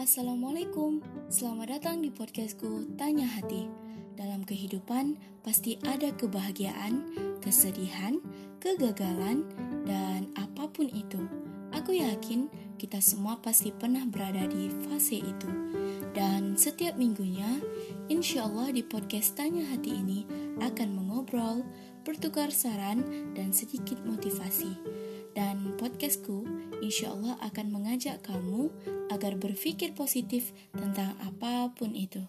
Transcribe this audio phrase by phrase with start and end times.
[0.00, 3.68] Assalamualaikum, selamat datang di podcastku Tanya Hati.
[4.16, 7.04] Dalam kehidupan pasti ada kebahagiaan,
[7.44, 8.16] kesedihan,
[8.64, 9.44] kegagalan,
[9.84, 11.20] dan apa pun itu.
[11.76, 12.48] Aku yakin
[12.80, 15.52] kita semua pasti pernah berada di fase itu.
[16.16, 17.60] Dan setiap minggunya,
[18.08, 20.24] insya Allah di podcast Tanya Hati ini
[20.64, 21.60] akan mengobrol,
[22.08, 23.04] bertukar saran,
[23.36, 24.72] dan sedikit motivasi.
[25.36, 26.48] Dan podcastku
[26.80, 28.72] insya Allah akan mengajak kamu
[29.12, 32.24] agar berpikir positif tentang apa pun itu.